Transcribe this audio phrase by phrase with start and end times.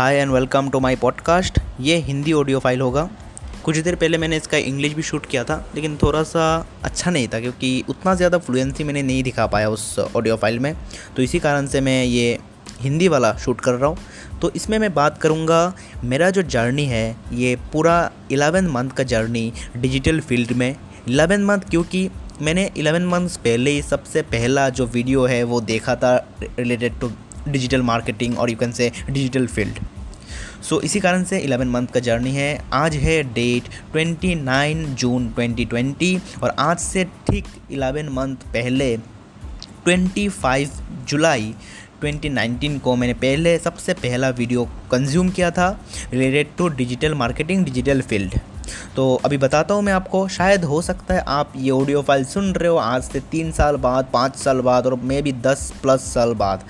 [0.00, 1.58] Hi and welcome to my podcast.
[1.80, 3.02] ये Hindi audio file होगा।
[3.64, 6.44] कुछ देर पहले मैंने इसका इंग्लिश भी शूट किया था, लेकिन थोड़ा सा
[6.84, 10.74] अच्छा नहीं था, क्योंकि उतना ज़्यादा फ्लुएंसी मैंने नहीं दिखा पाया उस ऑडियो फ़ाइल में।
[11.16, 12.38] तो इसी कारण से मैं ये
[12.80, 15.62] हिंदी वाला शूट कर रहा हूँ। तो इसमें मैं बात करूँगा,
[16.04, 20.74] मेरा जो जर्नी है, ये पूरा इलेवन मंथ का जर्नी डिजिटल फ़ील्ड में।
[21.08, 22.08] इलेवन मंथ क्योंकि
[22.42, 27.12] मैंने इलेवन मंथ्स पहले ही सबसे पहला जो वीडियो है, वो देखा था रिलेटेड टू
[27.48, 29.78] डिजिटल मार्केटिंग और you can say digital field
[30.62, 35.28] so so, इसी कारण से 11 मंथ का जर्नी है। आज है डेट 29 जून
[35.38, 38.96] 2020 और आज से ठीक 11 मंथ पहले
[39.86, 40.68] 25
[41.08, 41.54] जुलाई
[42.04, 45.68] 2019 को मैंने पहले सबसे पहला वीडियो कंज्यूम किया था
[46.12, 48.38] related to digital marketing digital field
[48.96, 52.52] तो अभी बताता हूँ मैं आपको शायद हो सकता है आप ये ऑडियो फ़ाइल सुन
[52.52, 56.12] रहे हो आज से तीन साल बाद पाँच साल बाद और मे भी दस प्लस
[56.14, 56.64] साल बाद।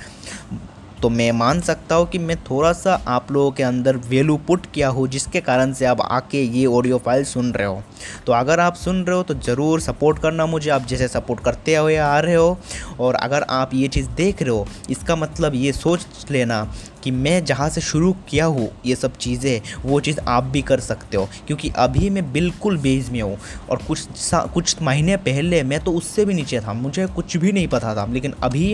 [1.02, 4.66] तो मैं मान सकता हूँ कि मैं थोड़ा सा आप लोगों के अंदर वैल्यू पुट
[4.74, 7.82] किया हूँ, जिसके कारण से आप आके ये ऑडियो फ़ाइल सुन रहे हो।
[8.26, 11.74] तो अगर आप सुन रहे हो तो ज़रूर सपोर्ट करना मुझे। आप जैसे सपोर्ट करते
[11.74, 12.58] हुए आ रहे हो
[13.00, 16.62] और अगर आप ये चीज़ देख रहे हो, इसका मतलब ये सोच लेना
[17.04, 20.80] कि मैं जहाँ से शुरू किया हूँ, ये सब चीज़ें, वो चीज़ आप भी कर
[20.80, 23.38] सकते हो। क्योंकि अभी मैं बिल्कुल बेज में हूँ
[23.70, 24.06] और कुछ
[24.54, 28.06] कुछ महीने पहले मैं तो उससे भी नीचे था, मुझे कुछ भी नहीं पता था।
[28.12, 28.68] लेकिन अभी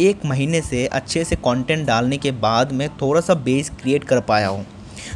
[0.00, 4.20] एक महीने से अच्छे से कंटेंट डालने के बाद मैं थोड़ा सा बेस क्रिएट कर
[4.22, 4.66] पाया हूँ।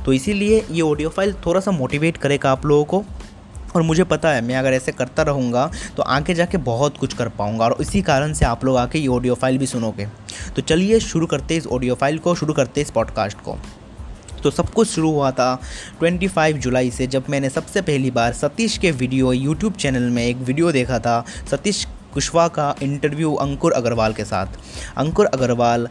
[0.04, 3.04] तो इसीलिए ये ऑडियो फ़ाइल थोड़ा सा मोटिवेट करेगा आप लोगों को।
[3.74, 7.28] और मुझे पता है, मैं अगर ऐसे करता रहूँगा तो आगे जाके बहुत कुछ कर
[7.28, 10.06] पाऊँगा। और इसी कारण से आप लोग आके ये ऑडियो फ़ाइल भी सुनोगे।
[10.56, 13.58] तो चलिए शुरू करते इस ऑडियो फ़ाइल को, शुरू करते इस पॉडकास्ट को।
[14.42, 15.58] तो सब कुछ शुरू हुआ था
[16.00, 20.36] 25 जुलाई से, जब मैंने सबसे पहली बार सतीश के वीडियो यूट्यूब चैनल में एक
[20.38, 24.46] वीडियो देखा था, सतीश कुशवाहा का इंटरव्यू अंकुर अग्रवाल के साथ।
[24.96, 25.88] अंकुर अग्रवाल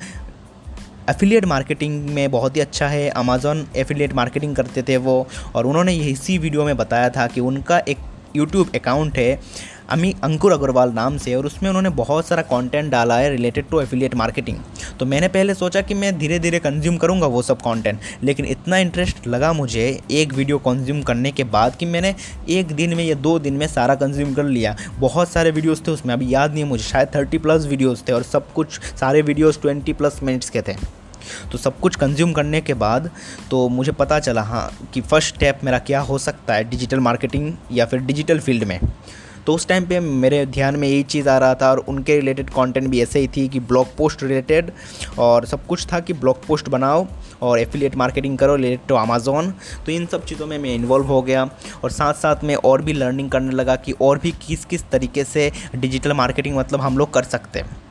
[1.09, 5.25] एफिलिएट मार्केटिंग में बहुत ही अच्छा है। अमेज़ॉन एफिलिएट मार्केटिंग करते थे वो
[5.55, 7.97] और उन्होंने इसी वीडियो में बताया था कि उनका एक
[8.35, 9.39] यूट्यूब अकाउंट है,
[9.89, 13.79] अमी अंकुर अग्रवाल नाम से और उसमें उन्होंने बहुत सारा कंटेंट डाला है रिलेटेड टू
[13.81, 14.57] एफिलिएट मार्केटिंग
[14.99, 18.77] तो मैंने पहले सोचा कि मैं धीरे धीरे कंज्यूम करूँगा वो सब कंटेंट लेकिन इतना
[18.77, 22.13] इंटरेस्ट लगा मुझे एक वीडियो कंज्यूम करने के बाद कि मैंने
[22.49, 25.91] एक दिन में या दो दिन में सारा कंज्यूम कर लिया। बहुत सारे वीडियोज़ थे
[25.91, 29.21] उसमें, अभी याद नहीं है मुझे, शायद थर्टी प्लस वीडियोज़ थे और सब कुछ सारे
[29.21, 30.75] वीडियोज़ ट्वेंटी प्लस मिनट्स के थे।
[31.51, 33.09] तो सब कुछ कंज्यूम करने के बाद
[33.51, 37.53] तो मुझे पता चला हाँ कि फ़र्स्ट स्टेप मेरा क्या हो सकता है डिजिटल मार्केटिंग
[37.71, 38.79] या फिर डिजिटल फ़ील्ड में।
[39.45, 42.49] तो उस टाइम पे मेरे ध्यान में यही चीज़ आ रहा था और उनके रिलेटेड
[42.49, 44.71] कंटेंट भी ऐसे ही थी कि ब्लॉग पोस्ट रिलेटेड
[45.19, 47.05] और सब कुछ था कि ब्लॉग पोस्ट बनाओ
[47.41, 49.53] और एफिलिएट मार्केटिंग करो रिलेटेड टू अमेज़ोन
[49.85, 51.49] तो इन सब चीज़ों में मैं इन्वॉल्व हो गया
[51.83, 55.23] और साथ साथ में और भी लर्निंग करने लगा कि और भी किस किस तरीके
[55.23, 57.84] से डिजिटल मार्केटिंग मतलब हम लोग कर सकते हैं।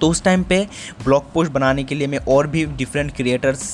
[0.00, 0.66] तो उस टाइम पे
[1.04, 3.68] ब्लॉग पोस्ट बनाने के लिए मैं और भी डिफरेंट क्रिएटर्स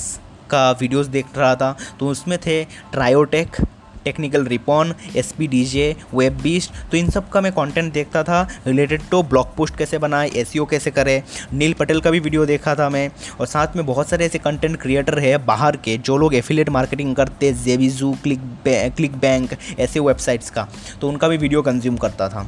[0.51, 2.63] का वीडियोस देख रहा था। तो उसमें थे
[2.93, 3.57] ट्रायोटेक
[4.05, 5.85] technical रिपॉन S P D J
[6.15, 9.99] web beast तो इन सब का मैं कंटेंट देखता था। रिलेटेड टू ब्लॉग पोस्ट कैसे
[9.99, 13.09] बनाए एस e कैसे करें नील पटेल का भी वीडियो देखा था मैं।
[13.41, 17.15] और साथ में बहुत सारे ऐसे कंटेंट क्रिएटर है बाहर के, जो लोग एफिलेट मार्केटिंग
[17.17, 20.69] करते जेविजू क्लिक क्लिक बैंक ऐसे वेबसाइट्स का।
[21.01, 22.47] तो उनका भी वीडियो कंज्यूम करता था।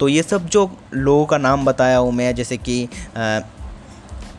[0.00, 2.88] तो ये सब जो लोगों का नाम बताया हूँ मैं, जैसे कि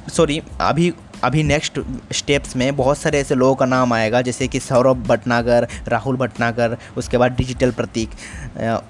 [0.10, 1.80] सॉरी अभी अभी नेक्स्ट
[2.12, 6.78] स्टेप्स में बहुत सारे ऐसे लोगों का नाम आएगा, जैसे कि सौरभ भटनागर, राहुल भटनागर,
[6.98, 8.10] उसके बाद डिजिटल प्रतीक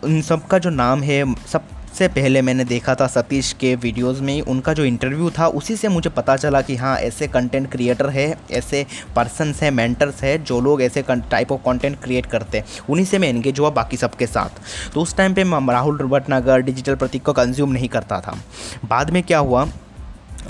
[0.04, 4.20] उन सब का जो नाम है, सब से पहले मैंने देखा था सतीश के वीडियोस
[4.20, 8.10] में उनका जो इंटरव्यू था, उसी से मुझे पता चला कि हाँ ऐसे कंटेंट क्रिएटर
[8.10, 8.86] है, ऐसे
[9.16, 13.18] पर्सनस हैं मेंटर्स हैं, जो लोग ऐसे टाइप ऑफ़ कंटेंट क्रिएट करते हैं। उन्हीं से
[13.18, 14.62] मैं एंगेज हुआ बाकी सबके साथ।
[14.94, 18.38] तो उस टाइम पे राहुल भटनागर डिजिटल प्रतीक को कंज्यूम नहीं करता था।
[18.86, 19.68] बाद में क्या हुआ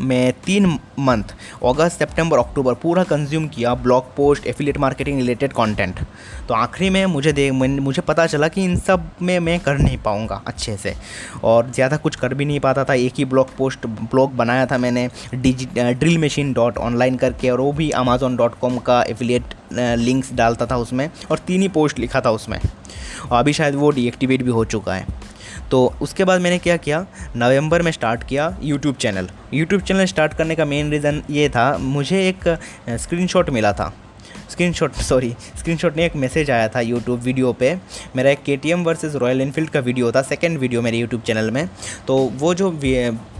[0.02, 0.66] मैं तीन
[1.00, 1.34] मंथ
[1.66, 6.00] अगस्त सितंबर अक्टूबर पूरा कंज्यूम किया blog post affiliate marketing related content
[6.48, 9.98] तो आखिरी में मुझे दे, मुझे पता चला कि इन सब में मैं कर नहीं
[9.98, 10.94] पाऊँगा अच्छे से।
[11.44, 14.78] और ज़्यादा कुछ कर भी नहीं पाता था, एक ही ब्लॉग पोस्ट ब्लॉग बनाया था
[14.78, 19.54] मैंने digi drill machine dot online करके, और वो भी अमेज़ोन डॉट कॉम का एफिलेट
[19.74, 23.92] लिंक्स डालता था उसमें, और तीन ही पोस्ट लिखा था उसमें। और अभी शायद वो
[23.92, 25.06] डीएक्टिवेट भी हो चुका है।
[25.72, 27.06] तो उसके बाद मैंने क्या किया?
[27.36, 31.78] नवंबर में स्टार्ट किया YouTube channel YouTube channel start करने का मेन रीज़न ये था,
[31.78, 32.48] मुझे एक
[32.92, 33.94] स्क्रीनशॉट मिला था.
[34.50, 37.74] स्क्रीनशॉट सॉरी स्क्रीनशॉट नहीं एक मैसेज आया था यूट्यूब वीडियो पे.
[38.16, 41.22] मेरा एक K T M versus Royal Enfield का वीडियो था सेकेंड वीडियो मेरे यूट्यूब
[41.22, 41.68] चैनल में.
[42.08, 42.70] तो वो जो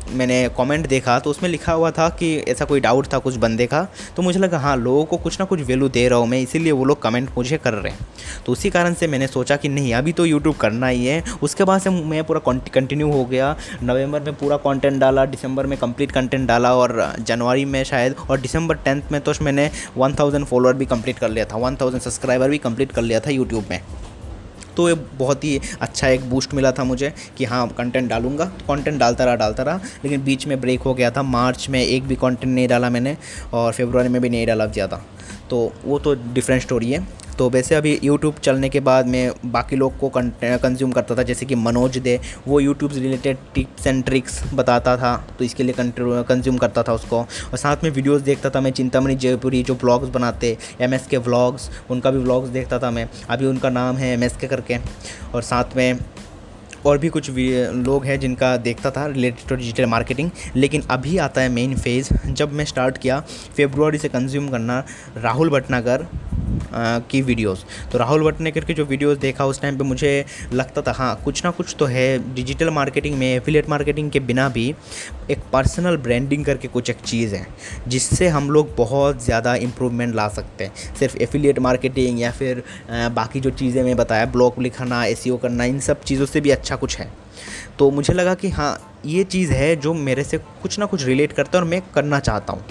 [0.10, 3.68] मैंने कमेंट देखा तो उसमें लिखा हुआ था कि ऐसा कोई डाउट था कुछ बंदे
[3.68, 3.82] का
[4.16, 6.72] तो मुझे लगा हाँ लोगों को कुछ ना कुछ वैल्यू दे रहा हूँ मैं, इसीलिए
[6.72, 8.08] वो लोग कमेंट मुझे कर रहे हैं।
[8.46, 11.64] तो उसी कारण से मैंने सोचा कि नहीं, अभी तो यूट्यूब करना ही है। उसके
[11.64, 16.12] बाद से मैं पूरा कंटिन्यू हो गया। नवंबर में पूरा कंटेंट डाला, दिसंबर में कंप्लीट
[16.12, 20.86] कंटेंट डाला, और जनवरी में शायद, और दिसंबर टेंथ में तो मैंने वन फॉलोअर भी
[20.86, 23.80] कंप्लीट कर लिया था वन थाउज़ेंड सब्सक्राइबर भी कंप्लीट कर लिया था यूट्यूब में।
[24.82, 29.00] तो ये बहुत ही अच्छा एक बूस्ट मिला था मुझे कि हाँ कंटेंट डालूँगा। कंटेंट
[29.00, 32.16] डालता रहा डालता रहा, लेकिन बीच में ब्रेक हो गया था। मार्च में एक भी
[32.16, 33.16] कंटेंट नहीं डाला मैंने
[33.54, 35.02] और फेबर में भी नहीं डाला ज़्यादा।
[35.50, 37.00] तो वो तो डिफरेंट स्टोरी है।
[37.42, 41.46] तो वैसे अभी यूट्यूब चलने के बाद मैं बाकी लोग को कंज्यूम करता था, जैसे
[41.46, 46.58] कि मनोज दे, वो YouTube related tips and tricks बताता था तो इसके लिए कंज्यूम
[46.58, 50.58] करता था उसको। और साथ में वीडियोज़ देखता था मैं चिंतामणि जयपुरी, जो ब्लॉग्स बनाते
[50.82, 54.24] एम एस के व्लॉग्स उनका भी व्लॉग्स देखता था मैं। अभी उनका नाम है एम
[54.24, 54.78] एस के करके।
[55.34, 56.00] और साथ में
[56.86, 61.18] और भी कुछ भी लोग हैं जिनका देखता था रिलेटेड टू डिजिटल मार्केटिंग लेकिन अभी
[61.20, 63.20] आता है मेन फ़ेज़ जब मैं स्टार्ट किया
[63.58, 64.84] फेब्रुआरी से कंज्यूम करना,
[65.18, 66.08] राहुल भटनागर
[66.74, 70.14] की वीडियोस तो राहुल भटनेकर की जो वीडियोस देखा उस टाइम पे मुझे
[70.54, 74.48] लगता था हाँ कुछ ना कुछ तो है। डिजिटल मार्केटिंग में एफिलेट मार्केटिंग के बिना
[74.50, 74.68] भी
[75.32, 77.46] एक पर्सनल ब्रांडिंग करके कुछ एक चीज़ है,
[77.88, 83.40] जिससे हम लोग बहुत ज़्यादा इम्प्रूवमेंट ला सकते हैं। सिर्फ़ एफिलिएट मार्केटिंग या फिर बाकी
[83.40, 86.98] जो चीज़ें मैं बताया ब्लॉग लिखाना ए करना, इन सब चीज़ों से भी अच्छा कुछ
[87.00, 87.12] है।
[87.80, 91.32] तो मुझे लगा कि हाँ ये चीज़ है जो मेरे से कुछ ना कुछ रिलेट
[91.34, 92.66] करता है और मैं करना चाहता हूँ।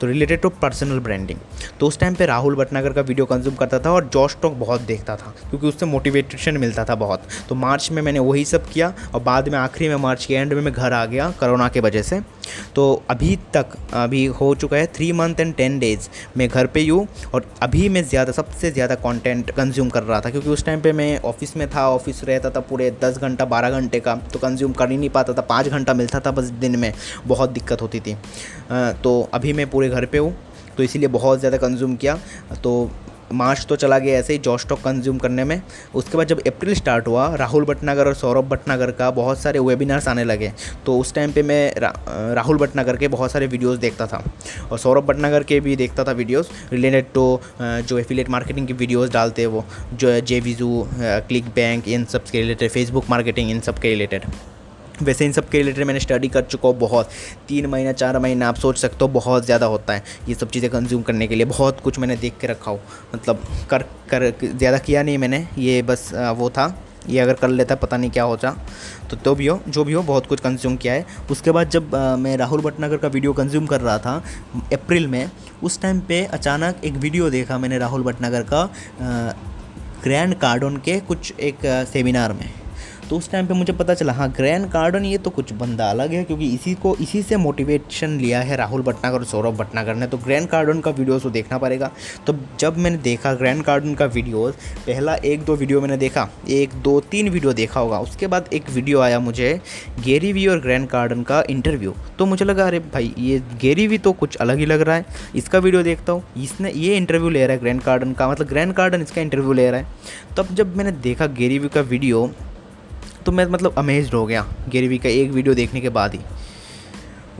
[0.00, 1.38] तो रिलेटेड टू पर्सनल ब्रांडिंग
[1.80, 4.80] तो उस टाइम पे राहुल भटनागर का वीडियो कंज्यूम करता था और जॉश टॉक बहुत
[4.82, 8.92] देखता था, क्योंकि उससे मोटिवेशन मिलता था बहुत। तो मार्च में मैंने वही सब किया
[9.14, 11.80] और बाद में आखिरी में मार्च के एंड में मैं घर आ गया कोरोना के
[11.80, 12.20] वजह से।
[12.74, 16.80] तो अभी तक, अभी हो चुका है three month and ten days मैं घर पे
[16.80, 20.64] ही हूँ और अभी मैं ज़्यादा, सबसे ज़्यादा कंटेंट कंज्यूम कर रहा था, क्योंकि उस
[20.64, 24.14] टाइम पे मैं ऑफ़िस में था ऑफ़िस रहता था पूरे दस घंटा, बारह घंटे का
[24.32, 26.92] तो कंज्यूम कर ही नहीं पाता था, पाँच घंटा मिलता था बस दिन में,
[27.26, 28.16] बहुत दिक्कत होती थी।
[29.02, 30.34] तो अभी मैं पूरे घर पे हूँ
[30.76, 32.18] तो इसीलिए बहुत ज़्यादा कंज्यूम किया।
[32.62, 32.90] तो
[33.32, 35.60] मार्च तो चला गया ऐसे ही जॉस्टॉक कंज्यूम करने में।
[35.94, 40.08] उसके बाद जब अप्रैल स्टार्ट हुआ राहुल भटनागर और सौरभ भटनागर का बहुत सारे वेबिनार्स
[40.08, 40.52] आने लगे।
[40.86, 41.92] तो उस टाइम पे मैं रा,
[42.34, 44.22] राहुल भटनागर के बहुत सारे वीडियोस देखता था।
[44.70, 47.28] और सौरभ भटनागर के भी देखता था वीडियोस रिलेटेड टू
[47.60, 52.24] जो एफिलेट मार्केटिंग की वीडियोस डालते हैं वो जो जे विजू क्लिक बैंक इन सब
[52.24, 54.24] के रिलेटेड फेसबुक मार्केटिंग इन सब के रिलेटेड
[55.02, 57.08] वैसे इन सब के रिलेटेड मैंने स्टडी कर चुका हूँ बहुत।
[57.48, 60.70] तीन महीना चार महीना आप सोच सकते हो बहुत ज़्यादा होता है। ये सब चीज़ें
[60.70, 62.80] कंज्यूम करने के लिए बहुत कुछ मैंने देख के रखा हो।
[63.14, 66.74] मतलब कर कर ज़्यादा किया नहीं मैंने ये बस वो था।
[67.08, 68.50] ये अगर कर लेता पता नहीं क्या होता
[69.10, 71.94] तो तो भी हो जो भी हो बहुत कुछ कंज्यूम किया है। उसके बाद जब
[71.94, 74.16] आ, मैं राहुल भटनागर का वीडियो कंज्यूम कर रहा था
[74.72, 75.30] अप्रैल में
[75.62, 78.68] उस टाइम पे अचानक एक वीडियो देखा मैंने राहुल भटनागर का
[80.02, 82.48] ग्रैंड कार्डन के कुछ एक सेमिनार में।
[83.10, 86.12] तो उस टाइम पे मुझे पता चला हाँ ग्रैंड कार्डन ये तो कुछ बंदा अलग
[86.12, 90.06] है, क्योंकि इसी को, इसी से मोटिवेशन लिया है राहुल भटनागर और सौरभ भटनागर ने।
[90.06, 91.90] तो ग्रैंड कार्डन का वीडियोस तो देखना पड़ेगा।
[92.26, 94.54] तो जब मैंने देखा ग्रैंड कार्डन का वीडियोस
[94.86, 98.70] पहला एक दो वीडियो मैंने देखा, एक दो तीन वीडियो देखा होगा। उसके बाद एक
[98.70, 99.60] वीडियो आया मुझे
[100.04, 103.98] गेरी वी और ग्रैंड कार्डन का इंटरव्यू तो मुझे लगा, अरे भाई, ये गेरी वी
[103.98, 105.06] तो कुछ अलग ही लग रहा है।
[105.36, 108.72] इसका वीडियो देखता हूँ। इसने ये इंटरव्यू ले रहा है ग्रैंड कार्डन का मतलब ग्रैंड
[108.74, 112.30] कार्डन इसका इंटरव्यू ले रहा है। तब जब मैंने देखा गेरी वी का वीडियो
[113.26, 116.20] तो मैं मतलब अमेज्ड हो गया गेरीवी का एक वीडियो देखने के बाद ही।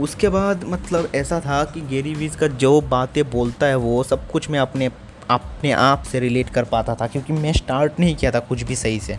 [0.01, 4.31] उसके बाद मतलब ऐसा था कि गेरी वीज का जो बातें बोलता है वो सब
[4.31, 4.91] कुछ मैं अपने
[5.31, 8.77] अपने आप से रिलेट कर पाता था, क्योंकि मैं स्टार्ट नहीं किया था कुछ भी
[8.77, 9.19] सही से।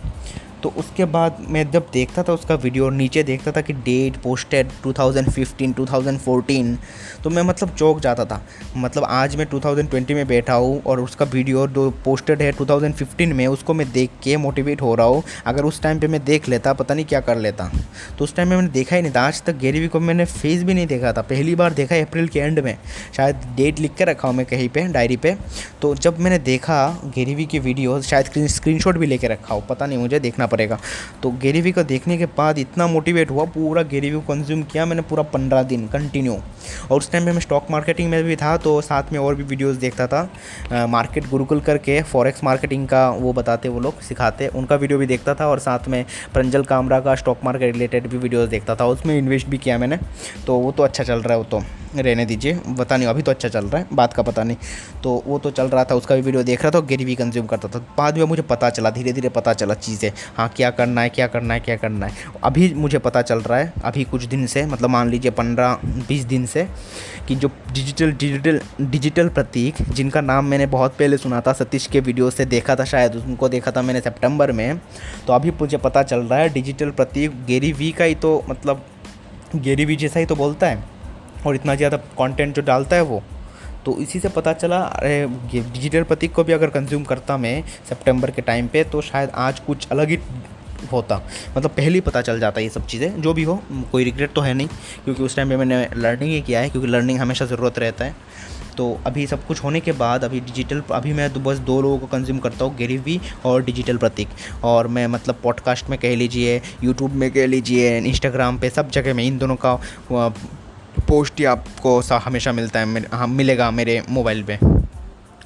[0.64, 4.18] तो उसके बाद मैं जब देखता था, उसका वीडियो और नीचे देखता था कि डेट
[4.18, 6.78] पोस्टेड 2015 2014
[7.24, 8.42] तो मैं मतलब चौक जाता था।
[8.78, 13.46] मतलब आज मैं 2020 में बैठा हूँ और उसका वीडियो जो पोस्टेड है 2015 में,
[13.48, 16.74] उसको मैं देख के मोटिवेट हो रहा हूँ। अगर उस टाइम पे मैं देख लेता,
[16.74, 17.70] पता नहीं क्या कर लेता।
[18.18, 20.64] तो उस टाइम में मैंने देखा ही नहीं था। आज तक गेरीवी को मैंने फेस
[20.64, 22.78] भी नहीं देखा था। पहली बार देखा अप्रैल के एंड में।
[23.18, 25.38] शायद डेट लिख के रखा हूँ मैं कहीं पर डायरी पर
[25.82, 26.78] तो जब मैंने देखा
[27.16, 30.80] गेरीवी की वीडियो शायद स्क्रीन भी लेके रखा हो, पता नहीं मुझे देखना पड़ेगा।
[31.24, 35.02] तो गेरीवी को देखने के बाद इतना मोटिवेट हुआ, पूरा गेरीवी को कंज्यूम किया मैंने
[35.04, 36.34] पूरा पंद्रह दिन कंटिन्यू
[36.92, 39.44] और उस टाइम में मैं स्टॉक मार्केटिंग में भी था तो साथ में और भी
[39.46, 44.76] वीडियोज़ देखता था। मार्केट गुरुकुल करके फॉरेक्स मार्केटिंग का वो बताते वो लोग, सिखाते, उनका
[44.76, 48.50] वीडियो भी देखता था और साथ में प्रंजल कामरा का स्टॉक मार्केट रिलेटेड भी वीडियोज़
[48.50, 50.00] देखता था, उसमें इन्वेस्ट भी किया मैंने।
[50.48, 51.64] तो वो तो अच्छा चल रहा है वो तो।
[51.96, 54.58] रहने दीजिए। पता नहीं, अभी तो अच्छा चल रहा है, बात का पता नहीं।
[55.04, 57.46] तो वो तो चल रहा था, उसका भी वीडियो देख रहा था गेरी भी कंज्यूम
[57.46, 61.02] करता था। बाद में मुझे पता चला धीरे धीरे पता चला चीज़ें। हाँ क्या करना
[61.02, 64.24] है, क्या करना है, क्या करना है। अभी मुझे पता चल रहा है, अभी कुछ
[64.26, 65.78] दिन से मतलब मान लीजिए पंद्रह,
[66.08, 66.68] बीस दिन से,
[67.28, 72.00] कि जो डिजिटल डिजिटल डिजिटल प्रतीक, जिनका नाम मैंने बहुत पहले सुना था, सतीश के
[72.00, 74.80] वीडियो से देखा था, शायद उनको देखा था मैंने सितंबर में
[75.28, 78.86] तो अभी मुझे पता चल रहा है डिजिटल प्रतीक गेरी वी का ही तो मतलब
[79.56, 80.97] गेरी वी जैसा ही तो बोलता है।
[81.46, 83.22] और इतना ज़्यादा कंटेंट जो डालता है वो
[83.86, 88.32] तो इसी से पता चला, अरे डिजिटल प्रतीक को भी अगर कंज्यूम करता मैं सितंबर
[88.32, 90.18] के टाइम पे तो शायद आज कुछ अलग ही
[90.92, 91.16] होता।
[91.58, 93.60] मतलब पहले ही पता चल जाता ये सब चीज़ें, जो भी हो,
[93.92, 94.68] कोई रिग्रेट तो है नहीं,
[95.06, 98.16] क्योंकि उस टाइम पे मैंने लर्निंग ही किया है, क्योंकि लर्निंग हमेशा ज़रूरत रहता है।
[98.78, 101.98] तो अभी सब कुछ होने के बाद, अभी डिजिटल अभी मैं तो बस दो लोगों
[102.00, 104.28] को कंज्यूम करता हूँ गेरीवी और डिजिटल प्रतीक।
[104.64, 109.14] और मैं मतलब पॉडकास्ट में कह लीजिए यूट्यूब में कह लीजिए इंस्टाग्राम पे सब जगह
[109.14, 109.80] में, इन दोनों का
[111.08, 114.58] पोस्ट ही आपको सा हमेशा मिलता है हाँ मिलेगा मेरे मोबाइल पे।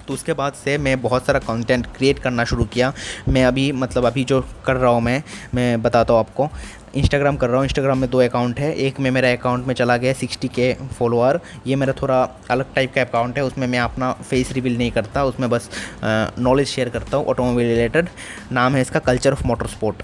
[0.07, 2.93] तो उसके बाद से मैं बहुत सारा कंटेंट क्रिएट करना शुरू किया।
[3.29, 5.21] मैं अभी मतलब अभी जो कर रहा हूँ मैं
[5.55, 6.49] मैं बताता हूँ आपको।
[6.95, 9.97] इंस्टाग्राम कर रहा हूँ। इंस्टाग्राम में दो अकाउंट है। एक में मेरा अकाउंट में चला
[9.97, 14.11] गया सिक्सटी के फॉलोअर ये मेरा थोड़ा अलग टाइप का अकाउंट है। उसमें मैं अपना
[14.21, 15.69] फेस रिवील नहीं करता। उसमें बस
[16.03, 18.09] नॉलेज शेयर करता हूँ। ऑटोमोबाइल रिलेटेड
[18.51, 20.03] नाम है इसका कल्चर ऑफ़ मोटर स्पोर्ट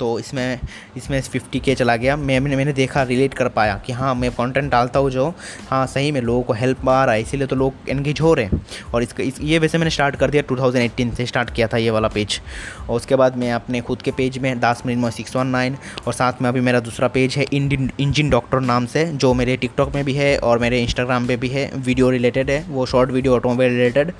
[0.00, 0.60] तो इसमें
[0.96, 4.70] इसमें फिफ्टी के चला गया। मैं, मैंने देखा रिलेट कर पाया कि हाँ मैं कंटेंट
[4.72, 5.28] डालता हूँ जो
[5.68, 8.44] हाँ सही में लोगों को हेल्प आ रहा है, इसीलिए तो लोग एनगेज हो रहे
[8.44, 8.60] हैं।
[8.94, 11.90] और इसका, इस, ये वैसे मैंने स्टार्ट कर दिया 2018 से स्टार्ट किया था ये
[11.90, 12.40] वाला पेज
[12.80, 15.76] और उसके बाद मैं अपने खुद के पेज में दास मिनट में सिक्स वन नाइन
[16.06, 19.94] और साथ में अभी मेरा दूसरा पेज है इंजिन डॉक्टर नाम से, जो मेरे टिकटॉक
[19.94, 23.34] में भी है और मेरे इंस्टाग्राम पर भी है। वीडियो रिलेटेड है, वो शॉर्ट वीडियो
[23.36, 24.12] ऑटोमोबाइल रिलेटेड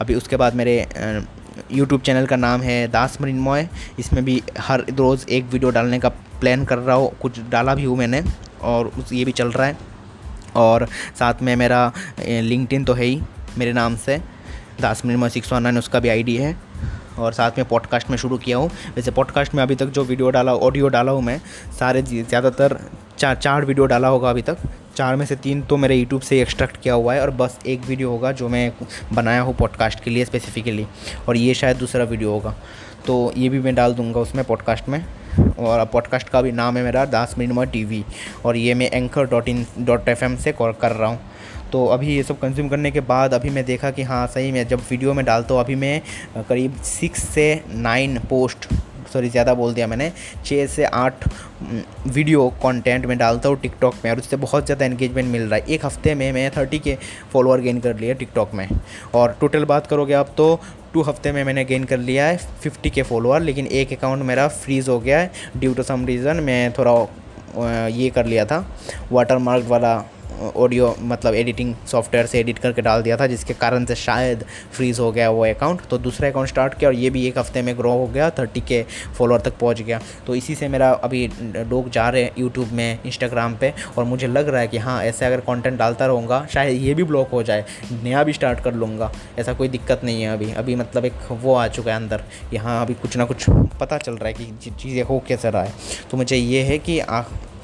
[0.00, 0.76] अभी उसके बाद मेरे
[1.72, 6.08] यूट्यूब चैनल का नाम है दास मरिनमॉय इसमें भी हर रोज़ एक वीडियो डालने का
[6.40, 8.22] प्लान कर रहा हूँ। कुछ डाला भी हूँ मैंने
[8.62, 9.76] और ये भी चल रहा है।
[10.56, 10.86] और
[11.18, 13.20] साथ में मेरा लिंकटिन तो है ही
[13.58, 14.18] मेरे नाम से।
[14.80, 16.56] Das Mrinmoy six one nine उसका भी आईडी है।
[17.18, 20.30] और साथ में पॉडकास्ट में शुरू किया हूँ। वैसे पॉडकास्ट में अभी तक जो वीडियो
[20.30, 21.40] डाला ऑडियो डाला हूँ मैं,
[21.78, 22.78] सारे ज़्यादातर
[23.18, 24.58] चार चार वीडियो डाला होगा अभी तक।
[24.98, 27.80] चार में से तीन तो मेरे यूट्यूब से एक्सट्रैक्ट किया हुआ है और बस एक
[27.80, 28.72] वीडियो होगा जो मैं
[29.12, 30.86] बनाया हूँ पॉडकास्ट के लिए स्पेसिफिकली
[31.28, 32.54] और ये शायद दूसरा वीडियो होगा।
[33.06, 35.04] तो ये भी मैं डाल दूँगा उसमें पॉडकास्ट में
[35.58, 38.04] और पॉडकास्ट का भी नाम है मेरा दास मिनमर टी
[38.44, 41.20] और ये मैं anchor dot in dot F M से कॉल कर रहा हूँ।
[41.72, 44.66] तो अभी ये सब कंज्यूम करने के बाद अभी मैं देखा कि हाँ सही मैं
[44.68, 46.02] जब वीडियो में डालता हूँ, अभी मैं
[46.48, 48.68] करीब सिक्स से नाइन पोस्ट
[49.12, 50.10] सॉरी ज़्यादा बोल दिया मैंने,
[50.44, 51.28] छः से आठ
[52.06, 55.64] वीडियो कंटेंट में डालता हूँ टिकटॉक में और उससे बहुत ज़्यादा एंगेजमेंट मिल रहा है।
[55.68, 56.96] एक हफ़्ते में मैं थर्टी के
[57.32, 58.68] फॉलोअर गेन कर लिया टिकटॉक में।
[59.14, 60.58] और टोटल बात करोगे आप तो
[60.94, 64.46] टू हफ़्ते में मैंने गेन कर लिया है फिफ्टी के फॉलोअर लेकिन एक अकाउंट मेरा
[64.50, 68.64] फ्रीज़ हो गया है ड्यू टू सम रीज़न मैं थोड़ा ये कर लिया था
[69.12, 69.96] वाटर मार्क वाला
[70.38, 75.00] ऑडियो मतलब एडिटिंग सॉफ्टवेयर से एडिट करके डाल दिया था, जिसके कारण से शायद फ्रीज़
[75.00, 77.76] हो गया वो अकाउंट तो दूसरा अकाउंट स्टार्ट किया और ये भी एक हफ़्ते में
[77.78, 78.82] ग्रो हो गया थर्टी के
[79.18, 82.98] फॉलोअर तक पहुँच गया। तो इसी से मेरा अभी लोग जा रहे हैं यूट्यूब में
[83.06, 86.82] इंस्टाग्राम पर और मुझे लग रहा है कि हाँ ऐसे अगर कॉन्टेंट डालता रहूँगा, शायद
[86.82, 87.64] ये भी ब्लॉक हो जाए,
[88.02, 91.54] नया भी स्टार्ट कर लूँगा। ऐसा कोई दिक्कत नहीं है अभी। अभी मतलब एक वो
[91.54, 93.44] आ चुका है अंदर यहाँ अभी कुछ ना कुछ
[93.80, 95.72] पता चल रहा है कि चीज़ें हो कैसे रहा है।
[96.10, 96.98] तो मुझे ये है कि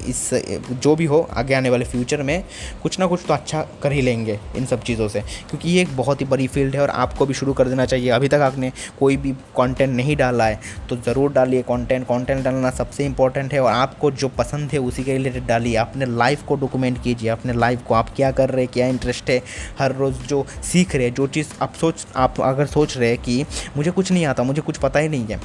[0.05, 0.29] इस,
[0.73, 2.43] जो भी हो, आगे आने वाले फ्यूचर में
[2.83, 5.95] कुछ ना कुछ तो अच्छा कर ही लेंगे इन सब चीज़ों से। क्योंकि ये एक
[5.97, 8.71] बहुत ही बड़ी फ़ील्ड है और आपको भी शुरू कर देना चाहिए। अभी तक आपने
[8.99, 10.59] कोई भी कंटेंट नहीं डाला है
[10.89, 15.03] तो ज़रूर डालिए कंटेंट कंटेंट डालना सबसे इंपॉर्टेंट है और आपको जो पसंद है उसी
[15.03, 18.63] के रिलेटेड डालिए। अपने लाइफ को डॉक्यूमेंट कीजिए। अपने लाइफ को आप क्या कर रहे
[18.63, 19.41] हैं, क्या इंटरेस्ट है,
[19.79, 23.45] हर रोज़ जो सीख रहे जो चीज़ आप सोच, आप अगर सोच रहे हैं कि
[23.77, 25.39] मुझे कुछ नहीं आता, मुझे कुछ पता ही नहीं है,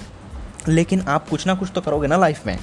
[0.68, 2.58] लेकिन आप कुछ ना कुछ तो करोगे ना लाइफ में।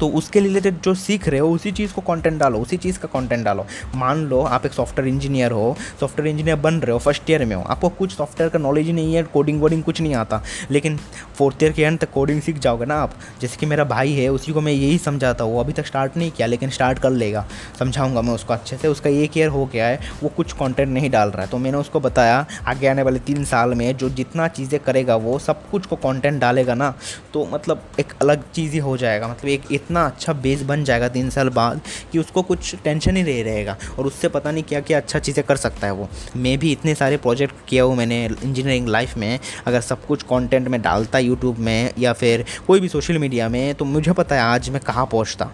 [0.00, 3.08] तो उसके रिलेटेड जो सीख रहे हो, उसी चीज़ को कंटेंट डालो, उसी चीज़ का
[3.10, 7.30] कंटेंट डालो। मान लो आप एक सॉफ्टवेयर इंजीनियर हो सॉफ्टवेयर इंजीनियर बन रहे हो फ़र्स्ट
[7.30, 10.14] ईयर में हो, आपको कुछ सॉफ्टवेयर का नॉलेज ही नहीं है कोडिंग वोडिंग कुछ नहीं
[10.14, 10.96] आता। लेकिन
[11.36, 14.28] फोर्थ ईयर के एंड तक कोडिंग सीख जाओगे ना आप। जैसे कि मेरा भाई है,
[14.28, 17.46] उसी को मैं यही समझाता हूँ अभी तक स्टार्ट नहीं किया, लेकिन स्टार्ट कर लेगा।
[17.78, 21.10] समझाऊँगा मैं उसको अच्छे से। उसका एक ईयर हो गया है, वो कुछ कॉन्टेंट नहीं
[21.10, 24.48] डाल रहा है। तो मैंने उसको बताया, आगे आने वाले तीन साल में जो जितना
[24.48, 26.94] चीज़ें करेगा वो सब कुछ को कॉन्टेंट डालेगा ना
[27.32, 31.08] तो मतलब एक अलग चीज़ ही हो जाएगा। मतलब एक इतना अच्छा बेस बन जाएगा
[31.08, 31.80] तीन साल बाद
[32.12, 35.44] कि उसको कुछ टेंशन ही नहीं रहेगा। और उससे पता नहीं क्या क्या अच्छा चीज़ें
[35.46, 39.38] कर सकता है वो। मैं भी इतने सारे प्रोजेक्ट किया हूँ मैंने इंजीनियरिंग लाइफ में।
[39.66, 43.74] अगर सब कुछ कॉन्टेंट में डालता यूट्यूब में या फिर कोई भी सोशल मीडिया में
[43.74, 45.50] तो मुझे पता है आज मैं कहाँ पहुँचता।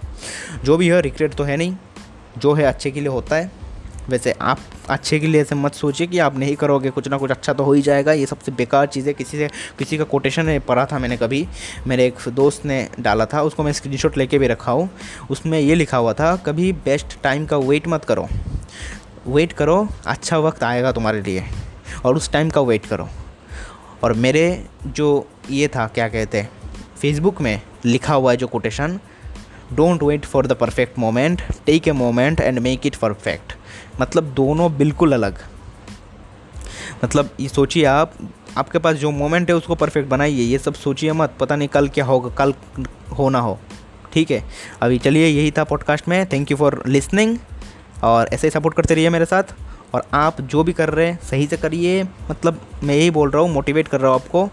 [0.65, 1.77] जो भी है रिक्रेट तो है नहीं।
[2.39, 3.51] जो है अच्छे के लिए होता है।
[4.09, 4.59] वैसे आप
[4.91, 7.65] अच्छे के लिए ऐसे मत सोचिए कि आप नहीं करोगे, कुछ ना कुछ अच्छा तो
[7.65, 11.17] हो ही जाएगा। ये सबसे बेकार चीज़ किसी से, किसी का कोटेशन पढ़ा था मैंने
[11.17, 11.47] कभी।
[11.87, 14.89] मेरे एक दोस्त ने डाला था, उसको मैं स्क्रीनशॉट लेके भी रखा हूँ।
[15.31, 18.29] उसमें ये लिखा हुआ था, कभी बेस्ट टाइम का वेट मत करो।
[19.27, 21.45] वेट करो अच्छा वक्त आएगा तुम्हारे लिए,
[22.05, 23.09] और उस टाइम का वेट करो।
[24.03, 26.51] और मेरे जो ये था, क्या कहते हैं
[27.01, 28.99] फेसबुक में लिखा हुआ है जो quotation
[29.73, 33.53] don't wait for the perfect moment take a moment and make it perfect
[34.01, 35.39] मतलब दोनों बिल्कुल अलग।
[37.05, 38.13] मतलब ये सोचिए आप,
[38.57, 41.89] आपके पास जो मोमेंट है उसको परफेक्ट बनाइए, ये सब सोचिए मत, पता नहीं कल
[41.89, 42.55] क्या होगा, कल
[43.19, 43.59] हो ना हो।
[44.13, 44.45] ठीक है?
[44.83, 47.39] अभी चलिए, यही था पॉडकास्ट में। थैंक यू फॉर लिसनिंग
[48.03, 49.43] और ऐसे ही सपोर्ट करते रहिए मेरे साथ।
[49.95, 53.43] और आप जो भी कर रहे हैं, सही से करिए। मतलब मैं यही बोल रहा
[53.43, 54.51] हूँ मोटिवेट कर रहा हूँ आपको।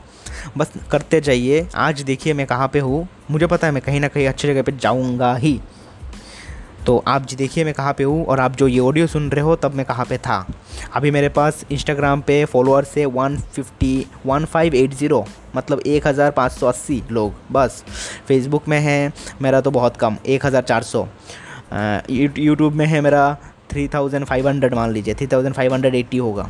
[0.58, 4.08] बस करते जाइए। आज देखिए मैं कहाँ पे हूँ। मुझे पता है मैं कहीं ना
[4.08, 5.60] कहीं अच्छी जगह पे जाऊँगा ही।
[6.86, 9.43] तो आप जी देखिए मैं कहाँ पे हूँ और आप जो ये ऑडियो सुन रहे
[9.43, 10.45] हो, तब मैं कहाँ पे था।
[10.95, 16.07] अभी मेरे पास इंस्टाग्राम पे फॉलोअर्स है one fifty one five eight zero मतलब एक
[16.07, 17.83] हज़ार पाँच सौ अस्सी लोग, बस।
[18.27, 21.07] फेसबुक में है, मेरा तो बहुत कम, एक हज़ार चार सौ।
[22.09, 23.38] यूट्यूब में है मेरा
[23.71, 26.50] थ्री थाउज़ेंड फाइव हंड्रेड मान लीजिए three thousand five hundred eighty होगा।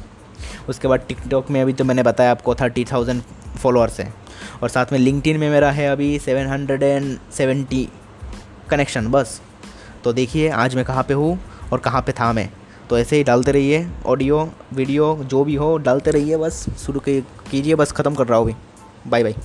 [0.69, 3.21] उसके बाद टिकटॉक में अभी तो मैंने बताया आपको थर्टी थाउज़ेंड
[3.57, 4.13] फॉलोअर्स हैं।
[4.61, 7.87] और साथ में लिंकटिन में मेरा है अभी seven hundred and seventy
[8.69, 9.39] connection बस।
[10.03, 11.39] तो देखिए, आज मैं कहाँ पे हूँ
[11.73, 12.49] और कहाँ पे था मैं।
[12.89, 17.75] तो ऐसे ही डालते रहिए, ऑडियो, वीडियो, जो भी हो, डालते रहिए बस, शुरू कीजिए,
[17.75, 19.35] बस ख़त्म कर रहा हूँ अभी। Bye bye.